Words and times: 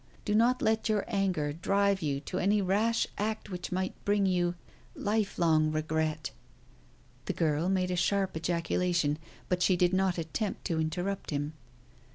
Do 0.25 0.33
not 0.33 0.63
let 0.63 0.89
your 0.89 1.05
anger 1.07 1.53
drive 1.53 2.01
you 2.01 2.19
to 2.21 2.39
any 2.39 2.59
rash 2.59 3.05
act 3.19 3.51
which 3.51 3.71
might 3.71 3.93
bring 4.03 4.25
you 4.25 4.55
lifelong 4.95 5.71
regret." 5.71 6.31
The 7.25 7.33
girl 7.33 7.69
made 7.69 7.91
a 7.91 7.95
sharp 7.95 8.35
ejaculation. 8.35 9.19
But 9.47 9.61
she 9.61 9.77
did 9.77 9.93
not 9.93 10.17
attempt 10.17 10.65
to 10.65 10.81
interrupt 10.81 11.29
him. 11.29 11.53